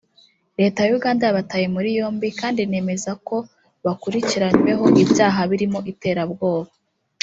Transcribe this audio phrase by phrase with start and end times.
[0.59, 3.35] Leta ya Uganda yabataye muri yombi kandi inemeza ko
[3.85, 6.69] bakurikiranyweho ibyaha birimo iterabwoba